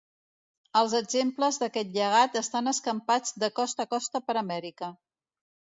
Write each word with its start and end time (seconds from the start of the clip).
Els 0.79 0.95
exemples 0.99 1.61
d'aquest 1.63 1.93
llegat 1.99 2.41
estan 2.43 2.73
escampats 2.73 3.39
de 3.45 3.53
costa 3.61 3.87
a 3.89 3.93
costa 3.95 4.25
per 4.31 4.39
Amèrica. 4.47 4.93